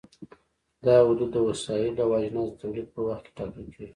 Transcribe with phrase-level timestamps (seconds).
[0.85, 3.87] دا حدود د وسایلو او اجناسو د تولید په وخت کې ټاکل کېږي.